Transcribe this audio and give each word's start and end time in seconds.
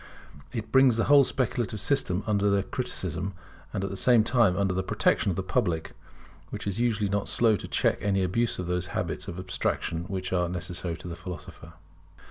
It 0.51 0.71
brings 0.71 0.97
the 0.97 1.03
whole 1.03 1.23
speculative 1.23 1.79
system 1.79 2.23
under 2.25 2.49
the 2.49 2.63
criticism, 2.63 3.35
and 3.71 3.83
at 3.83 3.91
the 3.91 3.95
same 3.95 4.23
time 4.23 4.57
under 4.57 4.73
the 4.73 4.81
protection 4.81 5.29
of 5.29 5.35
the 5.35 5.43
public, 5.43 5.91
which 6.49 6.65
is 6.65 6.79
usually 6.79 7.07
not 7.07 7.29
slow 7.29 7.55
to 7.57 7.67
check 7.67 7.99
any 8.01 8.23
abuse 8.23 8.57
of 8.57 8.65
those 8.65 8.87
habits 8.97 9.27
of 9.27 9.37
abstraction 9.37 10.05
which 10.05 10.33
are 10.33 10.49
necessary 10.49 10.97
to 10.97 11.07
the 11.07 11.15
philosopher. 11.15 11.73